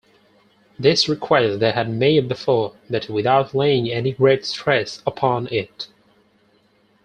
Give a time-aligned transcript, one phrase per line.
[0.79, 5.89] This request they had made before, but without laying any great stress upon it.